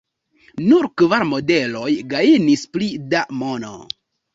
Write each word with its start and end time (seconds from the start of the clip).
Nur 0.69 0.87
kvar 1.01 1.27
modeloj 1.33 1.93
gajnis 2.17 2.67
pli 2.75 2.93
da 3.17 3.27
mono. 3.41 3.77